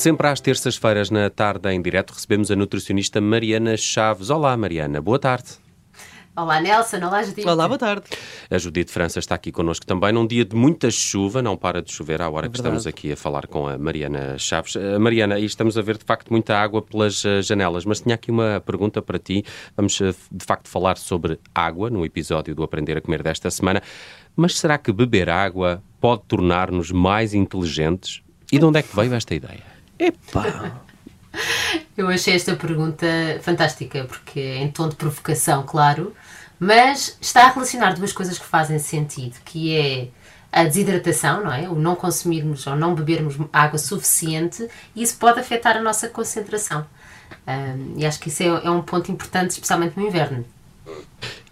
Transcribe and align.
Sempre 0.00 0.28
às 0.28 0.40
terças-feiras, 0.40 1.10
na 1.10 1.28
tarde 1.28 1.68
em 1.68 1.82
direto, 1.82 2.14
recebemos 2.14 2.50
a 2.50 2.56
nutricionista 2.56 3.20
Mariana 3.20 3.76
Chaves. 3.76 4.30
Olá, 4.30 4.56
Mariana, 4.56 4.98
boa 4.98 5.18
tarde. 5.18 5.50
Olá, 6.34 6.58
Nelson. 6.58 6.96
Olá, 7.04 7.22
Judite. 7.22 7.46
Olá, 7.46 7.68
boa 7.68 7.76
tarde. 7.76 8.04
A 8.50 8.56
Judite 8.56 8.90
França 8.90 9.18
está 9.18 9.34
aqui 9.34 9.52
connosco 9.52 9.84
também 9.84 10.10
num 10.10 10.26
dia 10.26 10.42
de 10.42 10.56
muita 10.56 10.90
chuva, 10.90 11.42
não 11.42 11.54
para 11.54 11.82
de 11.82 11.92
chover 11.92 12.22
à 12.22 12.30
hora 12.30 12.46
é 12.46 12.48
que 12.48 12.56
estamos 12.56 12.86
aqui 12.86 13.12
a 13.12 13.16
falar 13.16 13.46
com 13.46 13.68
a 13.68 13.76
Mariana 13.76 14.38
Chaves. 14.38 14.74
Uh, 14.74 14.98
Mariana, 14.98 15.34
aí 15.34 15.44
estamos 15.44 15.76
a 15.76 15.82
ver 15.82 15.98
de 15.98 16.04
facto 16.04 16.30
muita 16.30 16.56
água 16.56 16.80
pelas 16.80 17.22
uh, 17.26 17.42
janelas, 17.42 17.84
mas 17.84 18.00
tinha 18.00 18.14
aqui 18.14 18.30
uma 18.30 18.58
pergunta 18.64 19.02
para 19.02 19.18
ti. 19.18 19.44
Vamos 19.76 20.00
uh, 20.00 20.14
de 20.32 20.46
facto 20.46 20.70
falar 20.70 20.96
sobre 20.96 21.38
água 21.54 21.90
no 21.90 22.06
episódio 22.06 22.54
do 22.54 22.62
Aprender 22.62 22.96
a 22.96 23.02
Comer 23.02 23.22
desta 23.22 23.50
semana. 23.50 23.82
Mas 24.34 24.58
será 24.58 24.78
que 24.78 24.92
beber 24.92 25.28
água 25.28 25.82
pode 26.00 26.22
tornar-nos 26.26 26.90
mais 26.90 27.34
inteligentes? 27.34 28.22
E 28.50 28.58
de 28.58 28.64
onde 28.64 28.78
é 28.78 28.82
que 28.82 28.96
veio 28.96 29.12
esta 29.12 29.34
ideia? 29.34 29.70
Epá! 30.00 30.80
Eu 31.96 32.08
achei 32.08 32.34
esta 32.34 32.56
pergunta 32.56 33.06
fantástica, 33.42 34.04
porque 34.04 34.40
é 34.40 34.56
em 34.56 34.70
tom 34.70 34.88
de 34.88 34.96
provocação, 34.96 35.62
claro, 35.62 36.14
mas 36.58 37.16
está 37.20 37.44
a 37.44 37.50
relacionar 37.50 37.94
duas 37.94 38.12
coisas 38.12 38.38
que 38.38 38.44
fazem 38.44 38.78
sentido, 38.78 39.36
que 39.44 39.76
é 39.76 40.08
a 40.50 40.64
desidratação, 40.64 41.44
não 41.44 41.52
é? 41.52 41.68
O 41.68 41.74
não 41.74 41.94
consumirmos 41.94 42.66
ou 42.66 42.74
não 42.74 42.94
bebermos 42.94 43.36
água 43.52 43.78
suficiente, 43.78 44.66
e 44.96 45.02
isso 45.02 45.16
pode 45.18 45.38
afetar 45.38 45.76
a 45.76 45.80
nossa 45.80 46.08
concentração. 46.08 46.84
Um, 47.46 47.94
e 47.98 48.06
acho 48.06 48.18
que 48.18 48.28
isso 48.28 48.42
é, 48.42 48.46
é 48.46 48.70
um 48.70 48.82
ponto 48.82 49.12
importante, 49.12 49.50
especialmente 49.50 49.96
no 49.96 50.06
inverno. 50.06 50.44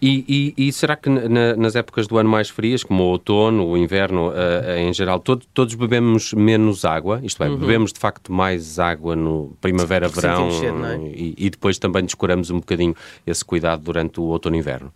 E, 0.00 0.54
e, 0.56 0.68
e, 0.68 0.72
será 0.72 0.94
que 0.94 1.08
na, 1.08 1.56
nas 1.56 1.74
épocas 1.74 2.06
do 2.06 2.18
ano 2.18 2.30
mais 2.30 2.48
frias, 2.48 2.84
como 2.84 3.02
o 3.02 3.06
outono, 3.06 3.66
o 3.66 3.76
inverno 3.76 4.28
uh, 4.28 4.76
em 4.78 4.92
geral, 4.92 5.18
todo, 5.18 5.44
todos 5.52 5.74
bebemos 5.74 6.32
menos 6.32 6.84
água? 6.84 7.20
Isto 7.22 7.42
é, 7.42 7.48
uhum. 7.48 7.56
bebemos 7.56 7.92
de 7.92 7.98
facto 7.98 8.32
mais 8.32 8.78
água 8.78 9.16
no 9.16 9.56
primavera, 9.60 10.08
verão 10.08 10.48
é? 10.48 10.98
e, 10.98 11.34
e, 11.36 11.50
depois 11.50 11.78
também 11.78 12.04
descuramos 12.04 12.48
um 12.50 12.60
bocadinho 12.60 12.94
esse 13.26 13.44
cuidado 13.44 13.82
durante 13.82 14.20
o 14.20 14.24
outono 14.24 14.54
e 14.54 14.60
inverno? 14.60 14.92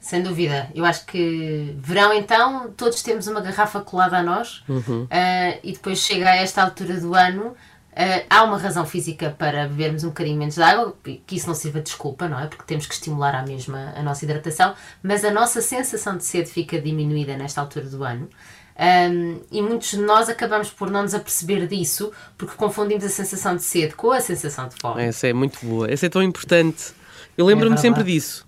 Sem 0.00 0.22
dúvida. 0.22 0.70
Eu 0.74 0.84
acho 0.84 1.04
que 1.06 1.74
verão, 1.78 2.12
então, 2.12 2.72
todos 2.76 3.02
temos 3.02 3.26
uma 3.26 3.40
garrafa 3.40 3.80
colada 3.80 4.18
a 4.18 4.22
nós 4.22 4.62
uhum. 4.68 5.04
uh, 5.04 5.58
e 5.62 5.72
depois 5.72 5.98
chega 5.98 6.30
a 6.30 6.36
esta 6.36 6.62
altura 6.62 6.98
do 6.98 7.14
ano 7.14 7.54
Uh, 7.94 8.26
há 8.28 8.42
uma 8.42 8.58
razão 8.58 8.84
física 8.84 9.30
para 9.38 9.68
bebermos 9.68 10.02
um 10.02 10.08
bocadinho 10.08 10.36
menos 10.36 10.56
de 10.56 10.62
água, 10.62 10.96
que 11.24 11.36
isso 11.36 11.46
não 11.46 11.54
sirva 11.54 11.78
de 11.78 11.84
desculpa, 11.84 12.28
não 12.28 12.40
é? 12.40 12.48
Porque 12.48 12.64
temos 12.64 12.86
que 12.86 12.94
estimular 12.94 13.36
à 13.36 13.46
mesma 13.46 13.94
a 13.96 14.02
nossa 14.02 14.24
hidratação, 14.24 14.74
mas 15.00 15.24
a 15.24 15.30
nossa 15.30 15.60
sensação 15.60 16.16
de 16.16 16.24
sede 16.24 16.50
fica 16.50 16.80
diminuída 16.80 17.36
nesta 17.36 17.60
altura 17.60 17.86
do 17.86 18.02
ano. 18.02 18.28
Um, 18.76 19.40
e 19.52 19.62
muitos 19.62 19.90
de 19.90 19.98
nós 19.98 20.28
acabamos 20.28 20.68
por 20.70 20.90
não 20.90 21.02
nos 21.02 21.14
aperceber 21.14 21.68
disso 21.68 22.10
porque 22.36 22.56
confundimos 22.56 23.04
a 23.04 23.08
sensação 23.08 23.54
de 23.54 23.62
sede 23.62 23.94
com 23.94 24.10
a 24.10 24.20
sensação 24.20 24.68
de 24.68 24.74
fome. 24.74 25.00
Essa 25.00 25.28
é 25.28 25.32
muito 25.32 25.64
boa, 25.64 25.88
essa 25.88 26.06
é 26.06 26.08
tão 26.08 26.20
importante. 26.20 26.92
Eu 27.38 27.46
lembro-me 27.46 27.76
é 27.76 27.78
sempre 27.78 28.02
disso. 28.02 28.44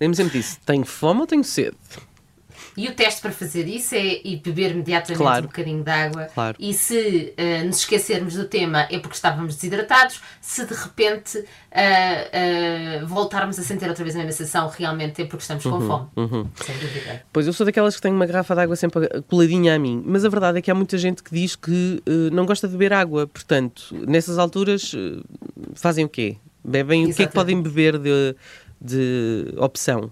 Lembro-me 0.00 0.16
sempre 0.16 0.38
disso. 0.38 0.58
Tenho 0.64 0.84
fome 0.84 1.20
ou 1.20 1.26
tenho 1.26 1.42
sede? 1.42 1.76
E 2.76 2.88
o 2.88 2.94
teste 2.94 3.20
para 3.20 3.30
fazer 3.30 3.66
isso 3.68 3.94
é 3.94 4.20
ir 4.24 4.40
beber 4.42 4.72
imediatamente 4.72 5.18
claro. 5.18 5.44
um 5.44 5.46
bocadinho 5.46 5.82
de 5.82 5.90
água. 5.90 6.24
Claro. 6.34 6.56
E 6.58 6.74
se 6.74 7.34
uh, 7.38 7.66
nos 7.66 7.78
esquecermos 7.78 8.34
do 8.34 8.44
tema 8.44 8.86
é 8.90 8.98
porque 8.98 9.14
estávamos 9.14 9.54
desidratados. 9.54 10.20
Se 10.40 10.64
de 10.64 10.74
repente 10.74 11.38
uh, 11.38 11.42
uh, 13.02 13.06
voltarmos 13.06 13.58
a 13.58 13.62
sentir 13.62 13.88
outra 13.88 14.02
vez 14.02 14.16
a 14.16 14.18
mesma 14.18 14.32
sensação, 14.32 14.68
realmente 14.68 15.22
é 15.22 15.24
porque 15.24 15.42
estamos 15.42 15.62
com 15.62 15.70
uhum, 15.70 15.86
fome. 15.86 16.08
Uhum. 16.16 16.48
Sem 16.56 16.76
dúvida. 16.78 17.22
Pois 17.32 17.46
eu 17.46 17.52
sou 17.52 17.64
daquelas 17.64 17.94
que 17.94 18.02
tenho 18.02 18.14
uma 18.14 18.26
garrafa 18.26 18.54
de 18.54 18.60
água 18.60 18.76
sempre 18.76 19.08
coladinha 19.28 19.74
a 19.74 19.78
mim. 19.78 20.02
Mas 20.04 20.24
a 20.24 20.28
verdade 20.28 20.58
é 20.58 20.62
que 20.62 20.70
há 20.70 20.74
muita 20.74 20.98
gente 20.98 21.22
que 21.22 21.32
diz 21.32 21.54
que 21.56 22.02
não 22.32 22.44
gosta 22.44 22.66
de 22.66 22.72
beber 22.72 22.92
água. 22.92 23.26
Portanto, 23.26 23.94
nessas 24.06 24.38
alturas, 24.38 24.92
fazem 25.74 26.04
o 26.04 26.08
quê? 26.08 26.36
Bebem 26.64 27.02
Exatamente. 27.02 27.12
o 27.12 27.16
que 27.16 27.22
é 27.22 27.26
que 27.26 27.32
podem 27.32 27.62
beber 27.62 27.98
de, 27.98 28.36
de 28.80 29.54
opção? 29.58 30.10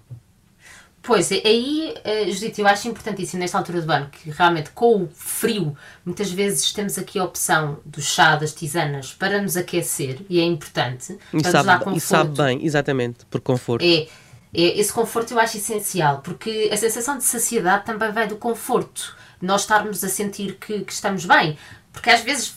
Pois, 1.03 1.29
aí, 1.33 1.93
uh, 2.05 2.31
Judite, 2.31 2.61
eu 2.61 2.67
acho 2.67 2.87
importantíssimo 2.87 3.41
nesta 3.41 3.57
altura 3.57 3.81
do 3.81 3.91
ano 3.91 4.09
que 4.09 4.31
realmente 4.31 4.69
com 4.69 5.03
o 5.03 5.09
frio, 5.13 5.75
muitas 6.05 6.31
vezes 6.31 6.71
temos 6.71 6.97
aqui 6.97 7.19
a 7.19 7.25
opção 7.25 7.81
do 7.85 8.01
chá, 8.01 8.37
das 8.37 8.53
tisanas, 8.53 9.13
para 9.13 9.41
nos 9.41 9.57
aquecer 9.57 10.21
e 10.29 10.39
é 10.39 10.43
importante. 10.45 11.17
E, 11.33 11.41
para 11.41 11.51
sabe, 11.51 11.57
nos 11.57 11.65
dar 11.65 11.79
conforto. 11.79 11.97
e 11.97 12.01
sabe 12.01 12.37
bem, 12.37 12.65
exatamente, 12.65 13.25
por 13.25 13.41
conforto. 13.41 13.83
É, 13.83 14.07
é, 14.53 14.79
esse 14.79 14.93
conforto 14.93 15.31
eu 15.33 15.39
acho 15.39 15.57
essencial, 15.57 16.21
porque 16.21 16.69
a 16.71 16.77
sensação 16.77 17.17
de 17.17 17.25
saciedade 17.25 17.83
também 17.83 18.09
vem 18.13 18.27
do 18.29 18.37
conforto. 18.37 19.17
Nós 19.41 19.61
estarmos 19.61 20.01
a 20.05 20.07
sentir 20.07 20.55
que, 20.55 20.85
que 20.85 20.93
estamos 20.93 21.25
bem. 21.25 21.57
Porque 21.91 22.09
às 22.09 22.21
vezes 22.21 22.55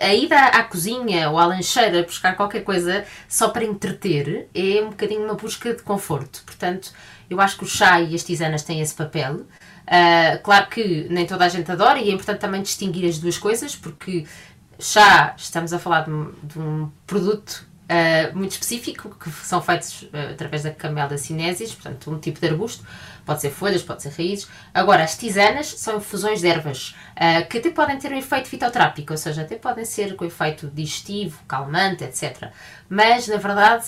a 0.00 0.14
ida 0.14 0.38
à 0.38 0.62
cozinha 0.62 1.30
ou 1.30 1.38
à 1.38 1.46
lancheira 1.46 2.02
buscar 2.02 2.36
qualquer 2.36 2.62
coisa 2.62 3.04
só 3.28 3.48
para 3.48 3.64
entreter 3.64 4.48
é 4.54 4.82
um 4.82 4.90
bocadinho 4.90 5.24
uma 5.24 5.34
busca 5.34 5.74
de 5.74 5.82
conforto. 5.82 6.42
Portanto, 6.44 6.92
eu 7.28 7.40
acho 7.40 7.58
que 7.58 7.64
o 7.64 7.66
chá 7.66 8.00
e 8.00 8.14
as 8.14 8.22
tisanas 8.22 8.62
têm 8.62 8.80
esse 8.80 8.94
papel. 8.94 9.34
Uh, 9.86 10.42
claro 10.42 10.68
que 10.68 11.06
nem 11.10 11.26
toda 11.26 11.44
a 11.44 11.48
gente 11.48 11.70
adora 11.70 11.98
e 11.98 12.08
é 12.08 12.12
importante 12.12 12.38
também 12.38 12.62
distinguir 12.62 13.08
as 13.08 13.18
duas 13.18 13.36
coisas, 13.36 13.76
porque 13.76 14.24
chá, 14.78 15.34
estamos 15.36 15.72
a 15.72 15.78
falar 15.78 16.02
de 16.02 16.10
um, 16.10 16.32
de 16.42 16.58
um 16.58 16.90
produto 17.06 17.66
uh, 17.84 18.36
muito 18.36 18.52
específico, 18.52 19.10
que 19.18 19.30
são 19.30 19.60
feitos 19.60 20.02
uh, 20.02 20.32
através 20.32 20.62
da 20.62 20.70
camela 20.70 21.16
cinesis, 21.18 21.74
portanto, 21.74 22.10
um 22.10 22.18
tipo 22.18 22.40
de 22.40 22.48
arbusto. 22.48 22.84
Pode 23.24 23.40
ser 23.40 23.50
folhas, 23.50 23.82
pode 23.82 24.02
ser 24.02 24.10
raízes. 24.10 24.48
Agora, 24.72 25.02
as 25.02 25.16
tisanas 25.16 25.66
são 25.66 25.96
infusões 25.96 26.40
de 26.40 26.48
ervas, 26.48 26.94
uh, 27.12 27.48
que 27.48 27.58
até 27.58 27.70
podem 27.70 27.98
ter 27.98 28.12
um 28.12 28.18
efeito 28.18 28.48
fitoterápico, 28.48 29.12
ou 29.12 29.16
seja, 29.16 29.42
até 29.42 29.56
podem 29.56 29.84
ser 29.84 30.14
com 30.14 30.24
efeito 30.24 30.68
digestivo, 30.68 31.42
calmante, 31.48 32.04
etc. 32.04 32.50
Mas, 32.88 33.26
na 33.28 33.36
verdade, 33.36 33.86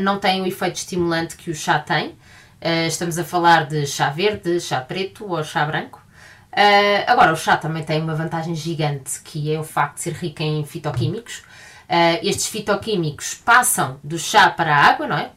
não 0.00 0.18
têm 0.18 0.42
o 0.42 0.46
efeito 0.46 0.76
estimulante 0.76 1.36
que 1.36 1.50
o 1.50 1.54
chá 1.54 1.78
tem. 1.78 2.16
estamos 2.86 3.18
a 3.18 3.24
falar 3.24 3.66
de 3.66 3.86
chá 3.86 4.10
verde, 4.10 4.60
chá 4.60 4.80
preto 4.80 5.26
ou 5.26 5.42
chá 5.42 5.64
branco. 5.64 6.00
Agora, 7.06 7.32
o 7.32 7.36
chá 7.36 7.56
também 7.56 7.82
tem 7.82 8.00
uma 8.00 8.14
vantagem 8.14 8.54
gigante, 8.54 9.20
que 9.24 9.52
é 9.52 9.58
o 9.58 9.64
facto 9.64 9.96
de 9.96 10.02
ser 10.02 10.12
rico 10.12 10.42
em 10.42 10.64
fitoquímicos, 10.64 11.42
Uh, 11.88 12.18
estes 12.22 12.46
fitoquímicos 12.46 13.34
passam 13.34 14.00
do 14.02 14.18
chá 14.18 14.50
para 14.50 14.74
a 14.74 14.86
água, 14.86 15.06
não 15.06 15.16
é? 15.16 15.30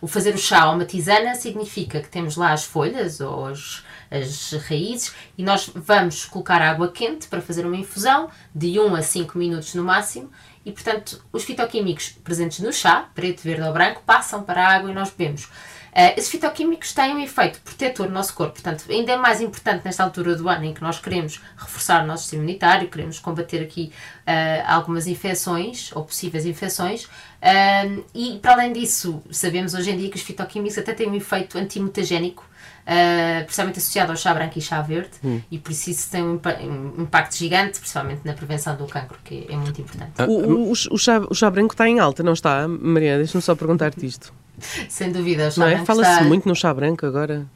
O 0.00 0.06
fazer 0.06 0.34
o 0.34 0.38
chá 0.38 0.66
ou 0.68 0.74
uma 0.74 0.86
tisana 0.86 1.34
significa 1.34 2.00
que 2.00 2.08
temos 2.08 2.36
lá 2.36 2.52
as 2.52 2.64
folhas 2.64 3.20
ou 3.20 3.46
as, 3.46 3.84
as 4.10 4.52
raízes 4.66 5.14
e 5.36 5.42
nós 5.42 5.70
vamos 5.74 6.24
colocar 6.24 6.62
água 6.62 6.90
quente 6.90 7.28
para 7.28 7.42
fazer 7.42 7.66
uma 7.66 7.76
infusão 7.76 8.30
de 8.54 8.80
1 8.80 8.94
a 8.94 9.02
5 9.02 9.36
minutos 9.36 9.74
no 9.74 9.84
máximo 9.84 10.30
e, 10.64 10.72
portanto, 10.72 11.22
os 11.32 11.44
fitoquímicos 11.44 12.10
presentes 12.24 12.60
no 12.60 12.72
chá, 12.72 13.08
preto, 13.14 13.42
verde 13.42 13.62
ou 13.62 13.72
branco, 13.72 14.02
passam 14.04 14.42
para 14.42 14.62
a 14.62 14.76
água 14.76 14.90
e 14.90 14.94
nós 14.94 15.10
bebemos. 15.10 15.48
Uh, 15.90 16.14
esses 16.16 16.30
fitoquímicos 16.30 16.92
têm 16.92 17.14
um 17.14 17.18
efeito 17.18 17.60
protetor 17.60 18.06
no 18.06 18.12
nosso 18.12 18.34
corpo, 18.34 18.54
portanto, 18.54 18.84
ainda 18.88 19.12
é 19.12 19.16
mais 19.16 19.40
importante 19.40 19.84
nesta 19.84 20.04
altura 20.04 20.36
do 20.36 20.48
ano 20.48 20.64
em 20.64 20.72
que 20.72 20.82
nós 20.82 20.98
queremos 21.00 21.40
reforçar 21.56 22.04
o 22.04 22.06
nosso 22.06 22.22
sistema 22.22 22.44
imunitário, 22.44 22.88
queremos 22.88 23.18
combater 23.18 23.62
aqui 23.62 23.92
uh, 24.20 24.64
algumas 24.66 25.06
infecções 25.06 25.90
ou 25.94 26.04
possíveis 26.04 26.46
infecções. 26.46 27.04
Uh, 27.04 28.04
e, 28.14 28.38
para 28.40 28.52
além 28.52 28.72
disso, 28.72 29.22
sabemos 29.30 29.74
hoje 29.74 29.90
em 29.90 29.96
dia 29.96 30.10
que 30.10 30.16
os 30.16 30.22
fitoquímicos 30.22 30.78
até 30.78 30.92
têm 30.92 31.08
um 31.08 31.14
efeito 31.14 31.58
antimutagénico, 31.58 32.48
Uh, 32.80 33.44
precisamente 33.44 33.78
associado 33.78 34.10
ao 34.10 34.16
chá 34.16 34.34
branco 34.34 34.58
e 34.58 34.60
chá 34.60 34.80
verde, 34.80 35.10
hum. 35.22 35.40
e 35.50 35.58
por 35.58 35.70
isso 35.70 35.90
isso 35.90 36.10
tem 36.10 36.24
um, 36.24 36.40
um, 36.40 37.02
impacto 37.02 37.36
gigante, 37.36 37.78
principalmente 37.78 38.22
na 38.24 38.32
prevenção 38.32 38.74
do 38.74 38.86
cancro, 38.86 39.18
que 39.22 39.46
é, 39.48 39.54
muito 39.54 39.80
importante. 39.80 40.22
O, 40.22 40.70
o, 40.70 40.72
o, 40.72 40.98
chá, 40.98 41.20
o 41.20 41.34
chá 41.34 41.50
branco 41.50 41.74
está 41.74 41.86
em 41.86 42.00
alta, 42.00 42.22
não 42.22 42.32
está, 42.32 42.66
Mariana? 42.66 43.18
Deixa-me 43.18 43.42
só 43.42 43.54
perguntar-te 43.54 44.04
isto. 44.04 44.32
Sem 44.88 45.10
dúvida. 45.12 45.48
O 45.48 45.50
chá 45.50 45.70
é? 45.70 45.84
Fala-se 45.84 46.10
está... 46.10 46.24
muito 46.24 46.48
no 46.48 46.54
chá 46.54 46.72
branco 46.72 47.06
agora. 47.06 47.46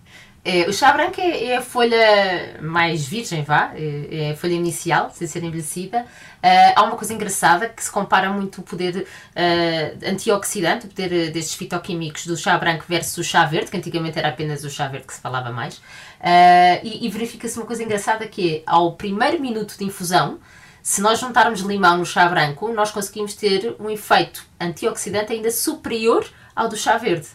É, 0.46 0.68
o 0.68 0.72
chá 0.74 0.92
branco 0.92 1.18
é, 1.18 1.44
é, 1.44 1.56
a 1.56 1.62
folha 1.62 2.60
mais 2.60 3.06
virgem, 3.06 3.42
vá, 3.42 3.72
é, 3.74 4.08
é, 4.10 4.30
a 4.32 4.36
folha 4.36 4.52
inicial, 4.52 5.10
sem 5.10 5.26
ser 5.26 5.42
envelhecida. 5.42 6.02
Uh, 6.02 6.72
há 6.76 6.82
uma 6.82 6.96
coisa 6.96 7.14
engraçada 7.14 7.66
que 7.66 7.82
se 7.82 7.90
compara 7.90 8.28
muito 8.30 8.60
o 8.60 8.62
poder 8.62 9.06
uh, 9.06 10.06
antioxidante, 10.06 10.84
o 10.84 10.88
poder 10.90 11.32
destes 11.32 11.54
fitoquímicos 11.54 12.26
do 12.26 12.36
chá 12.36 12.58
branco 12.58 12.84
versus 12.86 13.16
o 13.16 13.24
chá 13.24 13.46
verde, 13.46 13.70
que 13.70 13.76
antigamente 13.78 14.18
era 14.18 14.28
apenas 14.28 14.62
o 14.64 14.68
chá 14.68 14.86
verde 14.86 15.06
que 15.06 15.14
se 15.14 15.20
falava 15.22 15.50
mais. 15.50 15.76
Uh, 15.76 16.80
e, 16.82 17.06
e 17.06 17.08
verifica-se 17.08 17.56
uma 17.58 17.64
coisa 17.64 17.82
engraçada 17.82 18.26
que 18.26 18.56
é, 18.56 18.62
ao 18.66 18.92
primeiro 18.92 19.40
minuto 19.40 19.78
de 19.78 19.84
infusão, 19.84 20.38
se 20.82 21.00
nós 21.00 21.18
juntarmos 21.20 21.60
limão 21.60 21.96
no 21.96 22.04
chá 22.04 22.28
branco, 22.28 22.70
nós 22.70 22.90
conseguimos 22.90 23.32
ter 23.34 23.74
um 23.80 23.88
efeito 23.88 24.44
antioxidante 24.60 25.32
ainda 25.32 25.50
superior 25.50 26.26
ao 26.54 26.68
do 26.68 26.76
chá 26.76 26.96
verde. 26.98 27.28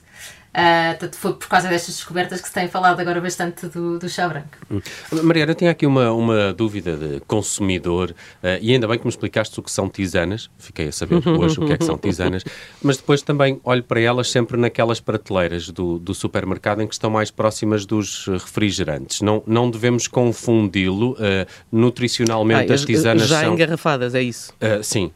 Uh, 0.49 1.15
foi 1.15 1.33
por 1.33 1.47
causa 1.47 1.69
destas 1.69 1.95
descobertas 1.95 2.41
que 2.41 2.47
se 2.47 2.53
tem 2.53 2.67
falado 2.67 2.99
agora 2.99 3.21
bastante 3.21 3.67
do, 3.67 3.99
do 3.99 4.09
chá 4.09 4.27
branco. 4.27 4.47
Hum. 4.69 4.81
Mariana, 5.23 5.53
tenho 5.53 5.69
aqui 5.69 5.85
uma, 5.85 6.11
uma 6.11 6.51
dúvida 6.53 6.97
de 6.97 7.19
consumidor, 7.21 8.11
uh, 8.43 8.57
e 8.59 8.73
ainda 8.73 8.87
bem 8.87 8.97
que 8.97 9.05
me 9.05 9.09
explicaste 9.09 9.59
o 9.59 9.63
que 9.63 9.71
são 9.71 9.87
tisanas, 9.87 10.49
fiquei 10.57 10.87
a 10.87 10.91
saber 10.91 11.21
hoje 11.29 11.59
o 11.59 11.67
que 11.67 11.73
é 11.73 11.77
que 11.77 11.85
são 11.85 11.97
tisanas, 11.99 12.43
mas 12.81 12.97
depois 12.97 13.21
também 13.21 13.61
olho 13.63 13.83
para 13.83 14.01
elas 14.01 14.31
sempre 14.31 14.57
naquelas 14.57 14.99
prateleiras 14.99 15.69
do, 15.69 15.99
do 15.99 16.15
supermercado 16.15 16.81
em 16.81 16.87
que 16.87 16.95
estão 16.95 17.11
mais 17.11 17.29
próximas 17.29 17.85
dos 17.85 18.25
refrigerantes. 18.25 19.21
Não, 19.21 19.43
não 19.45 19.69
devemos 19.69 20.07
confundi-lo. 20.07 21.11
Uh, 21.11 21.47
nutricionalmente, 21.71 22.71
ah, 22.71 22.75
as 22.75 22.85
tisanas 22.85 23.27
já 23.27 23.41
são... 23.41 23.53
engarrafadas, 23.53 24.15
é 24.15 24.21
isso? 24.21 24.53
sim, 24.81 25.11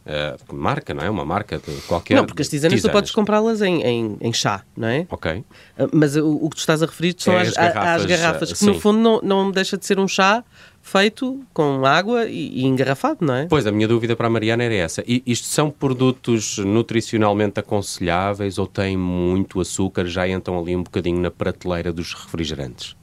marca, 0.52 0.94
não 0.94 1.04
é? 1.04 1.10
Uma 1.10 1.26
marca 1.26 1.58
de 1.58 1.74
qualquer... 1.88 2.16
Não, 2.16 2.26
porque 2.26 2.42
as 2.42 2.50
tisanas, 2.50 2.76
tisanas. 2.76 2.92
tu 2.92 2.94
podes 2.94 3.12
comprá-las 3.12 3.62
em, 3.62 3.82
em, 3.82 4.18
em 4.22 4.34
chá, 4.34 4.64
não 4.76 4.88
é? 4.88 5.06
Ok. 5.24 5.44
Ah, 5.78 5.88
mas 5.94 6.18
o, 6.18 6.36
o 6.36 6.50
que 6.50 6.58
tu 6.58 6.60
estás 6.60 6.84
a 6.84 6.86
referir 6.86 7.16
são 7.18 7.34
é 7.34 7.42
as, 7.42 7.48
as, 7.50 7.56
garrafas, 7.56 8.02
as 8.02 8.06
garrafas 8.06 8.52
que 8.52 8.60
sim. 8.60 8.66
no 8.66 8.80
fundo 8.80 9.00
não, 9.00 9.22
não 9.22 9.52
deixa 9.52 9.78
de 9.78 9.86
ser 9.86 9.98
um 9.98 10.08
chá 10.08 10.44
feito 10.82 11.42
com 11.54 11.86
água 11.86 12.26
e, 12.26 12.60
e, 12.60 12.66
engarrafado, 12.66 13.26
não 13.26 13.34
é? 13.34 13.46
Pois, 13.46 13.66
a 13.66 13.72
minha 13.72 13.88
dúvida 13.88 14.18
para 14.18 14.28
a 14.28 14.30
Mariana 14.30 14.66
era 14.66 14.76
essa. 14.76 15.02
E 15.08 15.24
isto 15.26 15.48
são 15.48 15.72
produtos 15.72 16.58
nutricionalmente 16.58 17.60
aconselháveis 17.60 18.58
ou 18.58 18.68
têm 18.68 18.98
muito 18.98 19.62
açúcar, 19.62 20.06
já 20.06 20.28
entram 20.28 20.60
ali 20.60 20.76
um 20.76 20.84
bocadinho 20.84 21.22
na 21.22 21.32
prateleira 21.32 21.94
dos 21.94 22.14
refrigerantes? 22.14 22.98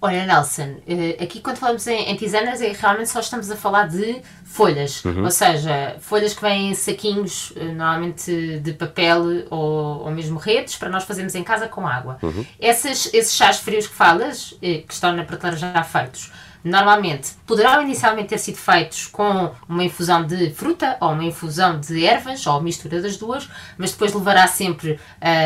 Olha, 0.00 0.26
Nelson, 0.26 0.76
eh, 0.86 1.16
aqui 1.22 1.40
quando 1.40 1.56
falamos 1.56 1.86
em, 1.86 2.10
em 2.10 2.16
tisanas, 2.16 2.60
é, 2.60 2.70
realmente 2.70 3.08
só 3.08 3.18
estamos 3.18 3.50
a 3.50 3.56
falar 3.56 3.88
de 3.88 4.20
folhas, 4.44 5.02
uhum. 5.02 5.24
ou 5.24 5.30
seja, 5.30 5.96
folhas 6.00 6.34
que 6.34 6.42
vêm 6.42 6.70
em 6.70 6.74
saquinhos, 6.74 7.52
eh, 7.56 7.64
normalmente 7.64 8.60
de 8.60 8.72
papel 8.74 9.46
ou, 9.48 10.04
ou 10.04 10.10
mesmo 10.10 10.38
redes, 10.38 10.76
para 10.76 10.90
nós 10.90 11.04
fazermos 11.04 11.34
em 11.34 11.42
casa 11.42 11.66
com 11.66 11.88
água. 11.88 12.18
Uhum. 12.22 12.44
Essas, 12.60 13.12
esses 13.14 13.34
chás 13.34 13.56
frios 13.58 13.86
que 13.86 13.94
falas, 13.94 14.54
eh, 14.60 14.82
que 14.86 14.92
estão 14.92 15.12
na 15.12 15.24
prateleira 15.24 15.56
já 15.56 15.82
feitos, 15.82 16.30
normalmente 16.62 17.32
poderão 17.46 17.80
inicialmente 17.80 18.28
ter 18.28 18.38
sido 18.38 18.58
feitos 18.58 19.06
com 19.06 19.52
uma 19.66 19.84
infusão 19.84 20.26
de 20.26 20.50
fruta 20.50 20.98
ou 21.00 21.12
uma 21.12 21.24
infusão 21.24 21.80
de 21.80 22.04
ervas 22.04 22.46
ou 22.46 22.60
mistura 22.60 23.00
das 23.00 23.16
duas, 23.16 23.48
mas 23.78 23.92
depois 23.92 24.12
levará 24.12 24.46
sempre 24.46 25.00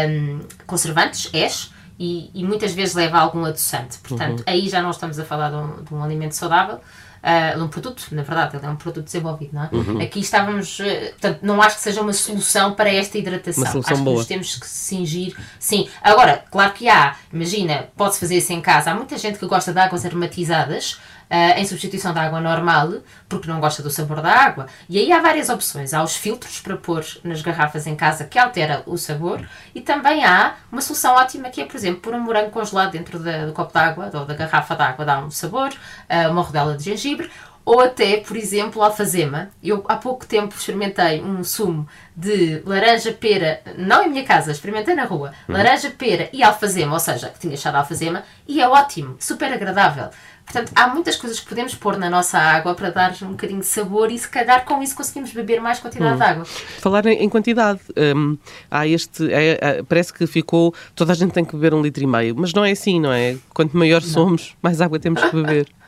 um, 0.08 0.40
conservantes, 0.66 1.30
ash, 1.34 1.70
e, 2.02 2.30
e, 2.32 2.42
muitas 2.42 2.72
vezes 2.72 2.94
leva 2.94 3.18
algum 3.18 3.44
adoçante. 3.44 3.98
Portanto, 3.98 4.38
uhum. 4.38 4.44
aí 4.46 4.70
já 4.70 4.80
não 4.80 4.90
estamos 4.90 5.18
a 5.18 5.24
falar 5.24 5.50
de 5.50 5.56
um, 5.56 5.84
de 5.84 5.94
um 5.94 6.02
alimento 6.02 6.32
saudável, 6.34 6.76
uh, 6.76 7.58
de 7.58 7.62
um 7.62 7.68
produto, 7.68 8.06
na 8.12 8.22
verdade, 8.22 8.56
ele 8.56 8.64
é 8.64 8.70
um 8.70 8.76
produto 8.76 9.04
desenvolvido, 9.04 9.50
não 9.52 9.64
é? 9.64 9.68
Uhum. 9.70 10.00
Aqui 10.00 10.20
estávamos, 10.20 10.80
uh, 10.80 10.84
portanto, 11.10 11.40
não 11.42 11.60
acho 11.60 11.76
que 11.76 11.82
seja 11.82 12.00
uma 12.00 12.14
solução 12.14 12.72
para 12.72 12.88
esta 12.90 13.18
hidratação. 13.18 13.64
Uma 13.64 13.70
solução 13.70 13.92
acho 13.96 14.02
boa. 14.02 14.14
que 14.14 14.18
nos 14.20 14.28
temos 14.28 14.56
que 14.56 14.66
cingir. 14.66 15.36
Sim, 15.58 15.90
agora, 16.02 16.42
claro 16.50 16.72
que 16.72 16.88
há, 16.88 17.16
imagina, 17.30 17.88
pode-se 17.94 18.18
fazer 18.18 18.38
isso 18.38 18.50
em 18.54 18.62
casa. 18.62 18.92
Há 18.92 18.94
muita 18.94 19.18
gente 19.18 19.38
que 19.38 19.44
gosta 19.44 19.70
de 19.70 19.78
águas 19.78 20.06
aromatizadas 20.06 20.98
uh, 21.30 21.58
em 21.58 21.64
substituição 21.64 22.12
da 22.12 22.22
água 22.22 22.40
normal, 22.40 22.94
porque 23.28 23.48
não 23.48 23.60
gosta 23.60 23.82
do 23.82 23.90
sabor 23.90 24.20
da 24.20 24.32
água. 24.32 24.66
E 24.88 24.98
aí 24.98 25.12
há 25.12 25.20
várias 25.20 25.48
opções. 25.48 25.94
Há 25.94 26.02
os 26.02 26.16
filtros 26.16 26.60
para 26.60 26.76
pôr 26.76 27.04
nas 27.22 27.40
garrafas 27.40 27.86
em 27.86 27.94
casa 27.94 28.24
que 28.24 28.38
altera 28.38 28.82
o 28.86 28.98
sabor 28.98 29.40
e 29.74 29.80
também 29.80 30.24
há 30.24 30.54
uma 30.70 30.80
solução 30.80 31.14
ótima 31.14 31.48
que 31.50 31.60
é, 31.60 31.64
por 31.64 31.76
exemplo, 31.76 32.00
pôr 32.00 32.14
um 32.14 32.20
morango 32.20 32.50
congelado 32.50 32.92
dentro 32.92 33.18
da, 33.18 33.46
do 33.46 33.52
copo 33.52 33.72
d'água 33.72 34.10
ou 34.12 34.24
da 34.24 34.34
garrafa 34.34 34.74
d'água 34.74 35.04
dá 35.04 35.20
um 35.20 35.30
sabor, 35.30 35.68
uh, 35.70 36.30
uma 36.30 36.42
rodela 36.42 36.76
de 36.76 36.84
gengibre 36.84 37.30
ou 37.64 37.80
até, 37.80 38.18
por 38.18 38.36
exemplo, 38.36 38.82
alfazema. 38.82 39.50
Eu 39.62 39.84
há 39.88 39.96
pouco 39.96 40.26
tempo 40.26 40.54
experimentei 40.56 41.22
um 41.22 41.44
sumo 41.44 41.86
de 42.16 42.62
laranja, 42.66 43.12
pera, 43.12 43.60
não 43.76 44.04
em 44.04 44.10
minha 44.10 44.24
casa, 44.24 44.50
experimentei 44.50 44.94
na 44.94 45.04
rua, 45.04 45.32
uhum. 45.48 45.54
laranja, 45.54 45.90
pera 45.90 46.28
e 46.32 46.42
alfazema, 46.42 46.92
ou 46.92 47.00
seja, 47.00 47.28
que 47.28 47.38
tinha 47.38 47.56
chá 47.56 47.70
de 47.70 47.76
alfazema, 47.76 48.24
e 48.46 48.60
é 48.60 48.68
ótimo, 48.68 49.16
super 49.18 49.52
agradável. 49.52 50.10
Portanto, 50.44 50.72
há 50.74 50.88
muitas 50.88 51.14
coisas 51.14 51.38
que 51.38 51.48
podemos 51.48 51.76
pôr 51.76 51.96
na 51.96 52.10
nossa 52.10 52.36
água 52.36 52.74
para 52.74 52.90
dar 52.90 53.14
um 53.22 53.30
bocadinho 53.30 53.60
de 53.60 53.66
sabor 53.66 54.10
e 54.10 54.18
se 54.18 54.28
calhar 54.28 54.64
com 54.64 54.82
isso 54.82 54.96
conseguimos 54.96 55.32
beber 55.32 55.60
mais 55.60 55.78
quantidade 55.78 56.14
hum. 56.14 56.16
de 56.16 56.22
água. 56.24 56.44
Falar 56.44 57.06
em, 57.06 57.28
quantidade, 57.28 57.78
hum, 58.16 58.36
há 58.68 58.84
este, 58.84 59.32
é, 59.32 59.58
é, 59.60 59.82
parece 59.84 60.12
que 60.12 60.26
ficou, 60.26 60.74
toda 60.96 61.12
a 61.12 61.14
gente 61.14 61.32
tem 61.32 61.44
que 61.44 61.54
beber 61.54 61.72
um 61.72 61.80
litro 61.80 62.02
e 62.02 62.06
meio, 62.06 62.34
mas 62.36 62.52
não 62.52 62.64
é 62.64 62.72
assim, 62.72 62.98
não 62.98 63.12
é? 63.12 63.36
Quanto 63.54 63.76
maior 63.76 64.02
não. 64.02 64.08
somos, 64.08 64.56
mais 64.60 64.80
água 64.80 64.98
temos 64.98 65.22
que 65.22 65.36
beber. 65.36 65.68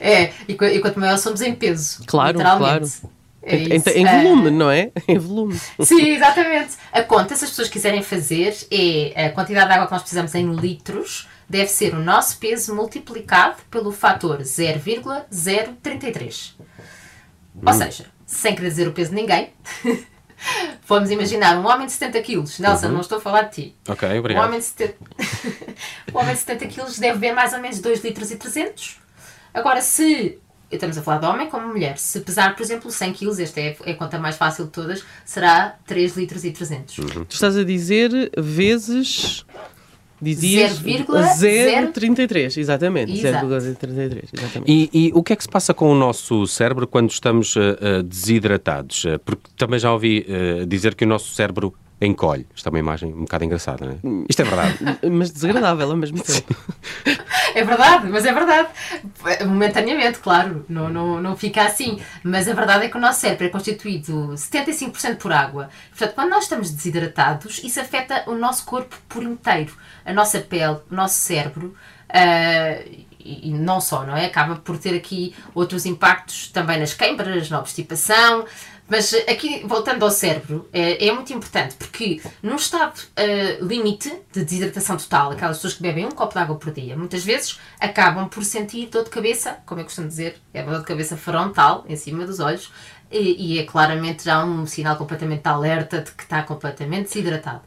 é, 0.00 0.32
e, 0.48 0.52
e, 0.52 0.80
quanto 0.80 0.98
maior 0.98 1.18
somos 1.18 1.40
em 1.40 1.54
peso, 1.54 2.02
claro, 2.06 2.38
claro. 2.38 2.84
É 3.42 3.56
em, 3.56 3.76
em, 3.76 4.04
volume, 4.04 4.50
não 4.50 4.68
é? 4.68 4.90
Em 5.06 5.18
volume. 5.18 5.56
Sim, 5.80 6.08
exatamente. 6.08 6.74
A 6.92 7.02
conta, 7.02 7.36
se 7.36 7.44
as 7.44 7.50
pessoas 7.50 7.68
quiserem 7.68 8.02
fazer, 8.02 8.56
é 8.72 9.26
a 9.26 9.30
quantidade 9.30 9.68
de 9.68 9.74
água 9.74 9.86
que 9.86 9.92
nós 9.92 10.02
precisamos 10.02 10.34
em 10.34 10.52
litros 10.52 11.28
deve 11.48 11.68
ser 11.68 11.94
o 11.94 12.00
nosso 12.00 12.38
peso 12.38 12.74
multiplicado 12.74 13.58
pelo 13.70 13.92
fator 13.92 14.42
0,033. 14.42 16.56
Hum. 16.58 16.64
Ou 17.64 17.72
seja, 17.72 18.06
sem 18.26 18.56
querer 18.56 18.68
dizer 18.68 18.88
o 18.88 18.92
peso 18.92 19.10
de 19.10 19.16
ninguém, 19.16 19.50
vamos 20.86 21.12
imaginar 21.12 21.56
um 21.56 21.66
homem 21.66 21.86
de 21.86 21.92
70 21.92 22.20
quilos. 22.22 22.58
Nelson, 22.58 22.86
uhum. 22.86 22.94
não 22.94 23.00
estou 23.00 23.18
a 23.18 23.20
falar 23.20 23.42
de 23.42 23.62
ti. 23.62 23.76
Ok, 23.88 24.18
obrigado. 24.18 24.42
Um 24.42 24.46
homem 24.48 24.58
de 24.58 24.66
70, 24.66 24.96
um 26.12 26.18
homem 26.18 26.34
de 26.34 26.40
70 26.40 26.66
quilos 26.66 26.98
deve 26.98 27.18
beber 27.18 27.32
mais 27.32 27.52
ou 27.52 27.60
menos 27.60 27.78
2 27.78 28.02
litros 28.02 28.32
e 28.32 28.36
300. 28.36 29.05
Agora, 29.56 29.80
se 29.80 30.38
estamos 30.70 30.98
a 30.98 31.02
falar 31.02 31.18
de 31.18 31.26
homem 31.26 31.48
como 31.48 31.68
mulher. 31.68 31.96
Se 31.96 32.20
pesar, 32.20 32.54
por 32.54 32.62
exemplo, 32.62 32.90
100 32.90 33.12
kg, 33.14 33.42
esta 33.42 33.60
é, 33.60 33.76
a 33.86 33.94
conta 33.94 34.18
mais 34.18 34.36
fácil 34.36 34.66
de 34.66 34.70
todas, 34.70 35.04
será 35.24 35.76
3 35.86 36.16
litros 36.16 36.44
e 36.44 36.50
300. 36.50 36.98
Uhum. 36.98 37.24
Tu 37.24 37.34
estás 37.34 37.56
a 37.56 37.64
dizer 37.64 38.30
vezes 38.36 39.46
Dizias 40.20 40.80
0,33, 40.82 42.56
exatamente. 42.58 43.12
0,33, 43.12 44.24
exatamente. 44.32 44.64
E, 44.66 44.90
e, 44.92 45.12
o 45.14 45.22
que 45.22 45.34
é 45.34 45.36
que 45.36 45.42
se 45.42 45.48
passa 45.48 45.74
com 45.74 45.92
o 45.92 45.94
nosso 45.94 46.46
cérebro 46.46 46.86
quando 46.86 47.10
estamos 47.10 47.54
uh, 47.54 48.02
desidratados? 48.02 49.04
Uh, 49.04 49.18
porque 49.24 49.50
também 49.56 49.78
já 49.78 49.92
ouvi 49.92 50.26
uh, 50.26 50.64
dizer 50.66 50.94
que 50.94 51.04
o 51.04 51.08
nosso 51.08 51.34
cérebro 51.34 51.74
encolhe. 52.00 52.46
Isto 52.54 52.68
é 52.68 52.70
uma 52.70 52.78
imagem 52.78 53.12
um 53.12 53.20
bocado 53.20 53.44
engraçada, 53.44 53.86
não 53.86 53.92
é? 53.92 54.24
Isto 54.28 54.42
é 54.42 54.44
verdade. 54.44 54.78
mas 55.10 55.30
desagradável 55.30 55.90
ao 55.90 55.96
mesmo 55.96 56.22
tempo. 56.22 56.54
é 57.54 57.64
verdade, 57.64 58.08
mas 58.08 58.26
é 58.26 58.32
verdade. 58.32 58.68
Momentaneamente, 59.46 60.18
claro, 60.18 60.64
não, 60.68 60.88
não, 60.88 61.20
não 61.20 61.36
fica 61.36 61.62
assim. 61.62 61.98
Mas 62.22 62.48
a 62.48 62.54
verdade 62.54 62.86
é 62.86 62.88
que 62.88 62.96
o 62.96 63.00
nosso 63.00 63.20
cérebro 63.20 63.46
é 63.46 63.48
constituído 63.48 64.34
75% 64.34 65.16
por 65.16 65.32
água. 65.32 65.70
Portanto, 65.90 66.14
quando 66.14 66.30
nós 66.30 66.44
estamos 66.44 66.70
desidratados, 66.70 67.60
isso 67.64 67.80
afeta 67.80 68.24
o 68.26 68.34
nosso 68.34 68.64
corpo 68.66 68.96
por 69.08 69.22
inteiro. 69.22 69.74
A 70.04 70.12
nossa 70.12 70.38
pele, 70.40 70.78
o 70.90 70.94
nosso 70.94 71.14
cérebro. 71.14 71.74
Uh, 72.08 73.06
e 73.26 73.50
não 73.52 73.80
só, 73.80 74.04
não 74.04 74.16
é? 74.16 74.26
Acaba 74.26 74.56
por 74.56 74.78
ter 74.78 74.94
aqui 74.94 75.34
outros 75.52 75.84
impactos 75.84 76.48
também 76.48 76.78
nas 76.78 76.94
queimbras, 76.94 77.50
na 77.50 77.58
obstipação, 77.58 78.44
mas 78.88 79.12
aqui, 79.28 79.64
voltando 79.66 80.04
ao 80.04 80.10
cérebro, 80.10 80.68
é, 80.72 81.08
é 81.08 81.12
muito 81.12 81.32
importante 81.32 81.74
porque 81.74 82.20
num 82.40 82.54
estado 82.54 82.96
uh, 82.98 83.64
limite 83.64 84.12
de 84.32 84.44
desidratação 84.44 84.96
total, 84.96 85.32
aquelas 85.32 85.56
pessoas 85.56 85.74
que 85.74 85.82
bebem 85.82 86.06
um 86.06 86.12
copo 86.12 86.34
de 86.34 86.38
água 86.38 86.56
por 86.56 86.72
dia, 86.72 86.96
muitas 86.96 87.24
vezes 87.24 87.58
acabam 87.80 88.28
por 88.28 88.44
sentir 88.44 88.86
dor 88.86 89.02
de 89.02 89.10
cabeça, 89.10 89.58
como 89.66 89.80
eu 89.80 89.84
costumo 89.84 90.06
dizer, 90.06 90.40
é 90.54 90.62
dor 90.62 90.78
de 90.78 90.84
cabeça 90.84 91.16
frontal, 91.16 91.84
em 91.88 91.96
cima 91.96 92.24
dos 92.24 92.38
olhos, 92.38 92.72
e, 93.10 93.54
e 93.54 93.58
é 93.58 93.64
claramente 93.64 94.24
já 94.24 94.44
um 94.44 94.66
sinal 94.66 94.96
completamente 94.96 95.42
de 95.42 95.48
alerta 95.48 96.00
de 96.00 96.12
que 96.12 96.22
está 96.22 96.42
completamente 96.42 97.08
desidratado. 97.08 97.62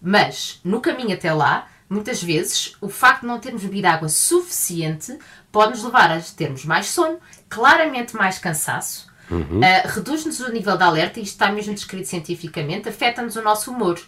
Mas, 0.00 0.58
no 0.64 0.80
caminho 0.80 1.12
até 1.12 1.32
lá, 1.34 1.68
muitas 1.88 2.22
vezes 2.22 2.76
o 2.80 2.88
facto 2.88 3.20
de 3.20 3.26
não 3.26 3.38
termos 3.38 3.62
bebido 3.62 3.88
água 3.88 4.08
suficiente 4.08 5.18
pode 5.50 5.72
nos 5.72 5.84
levar 5.84 6.10
a 6.10 6.18
termos 6.20 6.64
mais 6.64 6.86
sono, 6.86 7.18
claramente 7.50 8.16
mais 8.16 8.38
cansaço 8.38 9.11
Uhum. 9.30 9.60
Uh, 9.60 9.88
Reduz-nos 9.88 10.40
o 10.40 10.50
nível 10.50 10.76
de 10.76 10.82
alerta, 10.82 11.20
isto 11.20 11.32
está 11.32 11.50
mesmo 11.50 11.74
descrito 11.74 12.08
cientificamente, 12.08 12.88
afeta-nos 12.88 13.36
o 13.36 13.42
nosso 13.42 13.70
humor. 13.70 13.98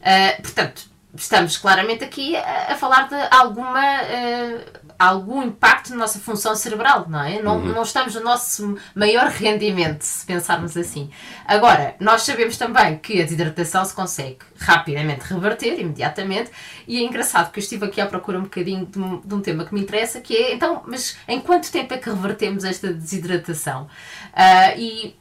Uh, 0.00 0.42
portanto, 0.42 0.89
estamos 1.14 1.56
claramente 1.56 2.04
aqui 2.04 2.36
a, 2.36 2.72
a 2.72 2.76
falar 2.76 3.08
de 3.08 3.16
alguma, 3.30 3.80
uh, 3.80 4.60
algum 4.98 5.42
impacto 5.42 5.90
na 5.90 5.96
nossa 5.96 6.18
função 6.18 6.54
cerebral, 6.54 7.06
não 7.08 7.22
é? 7.22 7.42
Não, 7.42 7.58
uhum. 7.58 7.72
não 7.72 7.82
estamos 7.82 8.14
no 8.14 8.22
nosso 8.22 8.76
maior 8.94 9.26
rendimento, 9.28 10.02
se 10.02 10.24
pensarmos 10.24 10.76
assim. 10.76 11.10
Agora, 11.46 11.94
nós 11.98 12.22
sabemos 12.22 12.56
também 12.56 12.98
que 12.98 13.20
a 13.20 13.24
desidratação 13.24 13.84
se 13.84 13.94
consegue 13.94 14.38
rapidamente 14.58 15.24
reverter, 15.24 15.80
imediatamente, 15.80 16.50
e 16.86 16.98
é 16.98 17.02
engraçado 17.02 17.50
que 17.50 17.58
eu 17.58 17.62
estive 17.62 17.86
aqui 17.86 18.00
à 18.00 18.06
procura 18.06 18.38
um 18.38 18.42
bocadinho 18.42 18.86
de 18.86 18.98
um, 18.98 19.20
de 19.20 19.34
um 19.34 19.40
tema 19.40 19.64
que 19.64 19.74
me 19.74 19.80
interessa, 19.80 20.20
que 20.20 20.36
é, 20.36 20.54
então, 20.54 20.82
mas 20.86 21.16
em 21.26 21.40
quanto 21.40 21.70
tempo 21.70 21.92
é 21.94 21.98
que 21.98 22.08
revertemos 22.08 22.64
esta 22.64 22.92
desidratação? 22.92 23.88
Uh, 24.32 24.78
e 24.78 25.19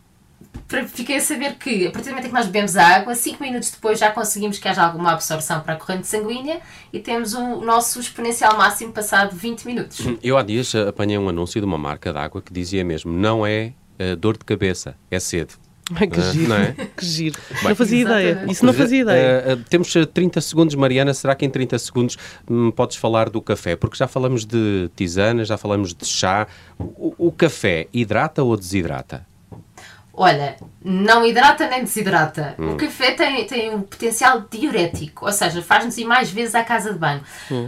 fiquei 0.90 1.18
a 1.18 1.22
saber 1.22 1.56
que 1.56 1.88
a 1.88 1.92
partir 1.92 2.10
do 2.10 2.12
momento 2.12 2.26
em 2.26 2.30
que 2.30 2.34
nós 2.36 2.46
bebemos 2.46 2.78
a 2.78 2.86
água, 2.98 3.16
5 3.16 3.42
minutos 3.44 3.72
depois 3.72 4.00
já 4.00 4.12
conseguimos 4.12 4.60
que 4.60 4.68
haja 4.68 4.84
alguma 4.84 5.12
absorção 5.14 5.62
para 5.62 5.74
a 5.74 5.78
corrente 5.78 6.08
sanguínea 6.08 6.60
e 6.94 7.00
temos 7.00 7.34
o 7.34 7.62
nosso 7.62 8.00
exponencial 8.00 8.56
máximo 8.58 8.92
passado 8.94 9.36
20 9.36 9.66
minutos. 9.66 10.06
Eu 10.22 10.38
há 10.38 10.44
dias 10.44 10.74
apanhei 10.76 11.18
um 11.18 11.28
anúncio 11.30 11.60
de 11.60 11.66
uma 11.66 11.78
marca 11.78 12.12
de 12.14 12.20
água 12.20 12.42
que 12.42 12.54
dizia 12.54 12.84
mesmo: 12.86 13.12
não 13.12 13.46
é 13.46 13.74
uh, 14.00 14.16
dor 14.16 14.38
de 14.38 14.46
cabeça, 14.46 14.96
é 15.10 15.20
sede. 15.20 15.56
Ai, 15.96 16.06
que 16.08 16.20
Ah, 16.20 16.32
giro. 16.32 16.50
não 16.50 16.56
é? 16.56 16.76
Que 16.96 17.04
giro. 17.04 17.40
não 17.64 17.76
fazia 17.76 18.02
ideia. 18.02 18.28
Exatamente. 18.30 18.52
Isso 18.54 18.66
não 18.66 18.74
fazia 18.74 19.02
ideia. 19.02 19.56
Uh, 19.56 19.64
temos 19.72 19.96
uh, 19.96 20.06
30 20.06 20.40
segundos, 20.40 20.76
Mariana. 20.76 21.16
Será 21.16 21.34
que 21.34 21.44
em 21.44 21.50
30 21.50 21.80
segundos 21.80 22.16
hum, 22.48 22.70
podes 22.70 22.96
falar 22.96 23.28
do 23.28 23.42
café? 23.42 23.76
Porque 23.76 23.98
já 23.98 24.08
falamos 24.08 24.46
de 24.46 24.92
tisana, 24.96 25.44
já 25.44 25.58
falamos 25.58 25.96
de 25.96 26.06
chá. 26.06 26.46
O, 26.78 27.16
o 27.18 27.32
café 27.32 27.88
hidrata 27.92 28.44
ou 28.44 28.56
desidrata? 28.56 29.26
Olha, 30.14 30.58
não 30.84 31.26
hidrata 31.26 31.68
nem 31.68 31.84
desidrata. 31.84 32.56
O 32.74 32.76
café 32.76 33.12
tem, 33.12 33.46
tem 33.46 33.74
um 33.74 33.82
potencial 33.82 34.44
diurético, 34.52 35.26
ou 35.26 35.32
seja, 35.32 35.62
faz-nos 35.62 35.98
ir 35.98 36.06
mais 36.06 36.30
vezes 36.30 36.56
à 36.56 36.64
casa 36.64 36.92
de 36.92 37.00
banho. 37.00 37.22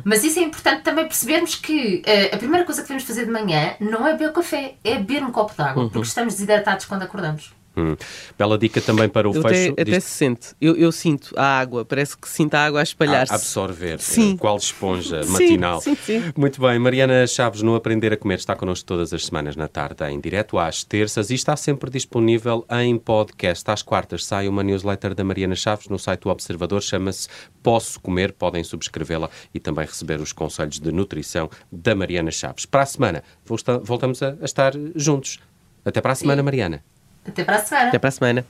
Mas 0.04 0.24
isso 0.24 0.40
é 0.40 0.44
importante 0.44 0.82
também 0.82 1.06
percebermos 1.06 1.56
que 1.56 2.02
eh, 2.06 2.30
a 2.34 2.38
primeira 2.38 2.66
coisa 2.66 2.82
que 2.82 2.88
devemos 2.88 3.08
fazer 3.08 3.26
de 3.26 3.32
manhã 3.32 3.76
não 3.80 4.06
é 4.06 4.12
beber 4.14 4.30
o 4.30 4.34
café, 4.34 4.76
é 4.84 4.96
beber 4.96 5.24
um 5.24 5.32
copo 5.32 5.54
de 5.56 5.62
água, 5.62 5.84
porque 5.90 6.08
estamos 6.08 6.34
desidratados 6.34 6.86
quando 6.86 7.04
acordamos. 7.04 7.54
Hum. 7.76 7.96
Bela 8.38 8.58
dica 8.58 8.82
também 8.82 9.08
para 9.08 9.30
o 9.30 9.34
Eu 9.34 9.40
até, 9.40 9.50
fecho. 9.54 9.72
até 9.74 9.84
Diz- 9.86 10.04
se 10.04 10.10
sente. 10.10 10.48
Eu, 10.60 10.76
eu 10.76 10.92
sinto 10.92 11.34
a 11.38 11.60
água, 11.60 11.86
parece 11.86 12.18
que 12.18 12.28
sinto 12.28 12.54
a 12.56 12.66
água 12.66 12.82
a 12.82 12.84
espalhar-se. 12.84 13.34
absorver, 13.34 13.98
Sim. 14.00 14.34
uh, 14.34 14.38
qual 14.38 14.58
esponja 14.58 15.24
Sim, 15.24 15.32
matinal. 15.32 15.80
sim, 15.82 15.96
sim. 15.96 16.22
Muito 16.36 16.60
bem, 16.60 16.78
Mariana 16.78 17.26
Chaves 17.26 17.62
no 17.62 17.74
Aprender 17.76 18.12
a 18.12 18.18
Comer 18.18 18.36
está 18.40 18.56
connosco 18.58 18.86
todas 18.86 19.14
as 19.14 19.26
semanas 19.26 19.56
na 19.56 19.70
tarde, 19.70 20.04
em 20.04 20.20
direto 20.20 20.58
às 20.60 20.84
terças 20.84 21.30
e 21.30 21.36
está 21.36 21.56
sempre 21.56 21.90
disponível 21.90 22.66
em 22.70 22.98
podcast. 22.98 23.70
Às 23.72 23.82
quartas 23.82 24.26
sai 24.26 24.50
uma 24.50 24.64
newsletter 24.64 25.16
da 25.16 25.24
Mariana 25.24 25.56
Chaves 25.56 25.88
no 25.88 25.98
site 25.98 26.22
do 26.24 26.30
Observador, 26.30 26.82
chama-se 26.82 27.30
Posso 27.64 28.02
Comer, 28.02 28.34
podem 28.34 28.64
subscrevê-la 28.66 29.30
e 29.54 29.60
também 29.62 29.86
receber 29.86 30.20
os 30.20 30.34
conselhos 30.34 30.78
de 30.78 30.92
nutrição 30.92 31.50
da 31.72 31.96
Mariana 31.96 32.32
Chaves. 32.32 32.66
Para 32.66 32.82
a 32.82 32.86
semana 32.86 33.24
volta- 33.46 33.80
voltamos 33.80 34.22
a, 34.22 34.36
a 34.42 34.46
estar 34.46 34.74
juntos. 34.96 35.40
Até 35.86 36.02
para 36.02 36.12
a 36.12 36.16
semana, 36.16 36.44
Mariana. 36.44 36.84
Até 37.26 37.44
para 37.44 37.56
a 37.58 37.60
semana. 37.60 37.90
Até 37.90 38.00
para 38.00 38.08
a 38.08 38.12
semana. 38.12 38.46